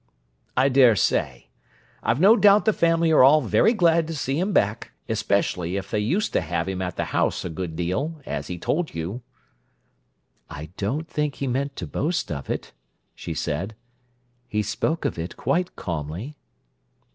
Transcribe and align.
"I 0.57 0.67
dare 0.67 0.95
say. 0.95 1.49
I've 2.01 2.19
no 2.19 2.35
doubt 2.35 2.65
the 2.65 2.73
family 2.73 3.11
are 3.11 3.21
all 3.23 3.41
very 3.41 3.71
glad 3.71 4.07
to 4.07 4.15
see 4.15 4.39
him 4.39 4.51
back, 4.51 4.93
especially 5.07 5.77
if 5.77 5.91
they 5.91 5.99
used 5.99 6.33
to 6.33 6.41
have 6.41 6.67
him 6.67 6.81
at 6.81 6.95
the 6.95 7.05
house 7.13 7.45
a 7.45 7.51
good 7.51 7.75
deal, 7.75 8.19
as 8.25 8.47
he 8.47 8.57
told 8.57 8.95
you." 8.95 9.21
"I 10.49 10.71
don't 10.75 11.07
think 11.07 11.35
he 11.35 11.45
meant 11.45 11.75
to 11.75 11.85
boast 11.85 12.31
of 12.31 12.49
it," 12.49 12.71
she 13.13 13.35
said: 13.35 13.75
"He 14.47 14.63
spoke 14.63 15.05
of 15.05 15.19
it 15.19 15.37
quite 15.37 15.75
calmly." 15.75 16.35